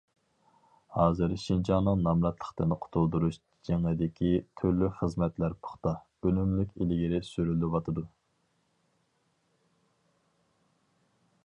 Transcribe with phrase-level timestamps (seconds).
[0.93, 3.37] ھازىر شىنجاڭنىڭ نامراتلىقتىن قۇتۇلدۇرۇش
[3.69, 4.31] جېڭىدىكى
[4.61, 5.95] تۈرلۈك خىزمەتلەر پۇختا،
[6.27, 8.09] ئۈنۈملۈك ئىلگىرى سۈرۈلۈۋاتىدۇ.